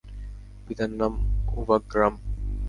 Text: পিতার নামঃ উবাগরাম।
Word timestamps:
পিতার 0.65 0.91
নামঃ 0.99 1.19
উবাগরাম। 1.59 2.13